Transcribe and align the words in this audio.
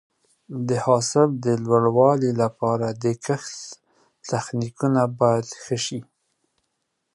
د 0.67 0.69
حاصل 0.85 1.29
د 1.45 1.47
لوړوالي 1.65 2.31
لپاره 2.41 2.87
د 3.03 3.05
کښت 3.25 3.53
تخنیکونه 4.29 5.01
باید 5.19 5.47
ښه 5.63 5.77
شي. 5.85 5.99